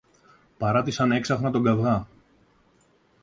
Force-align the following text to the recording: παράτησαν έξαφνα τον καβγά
παράτησαν 0.57 1.11
έξαφνα 1.11 1.51
τον 1.51 1.63
καβγά 1.63 2.07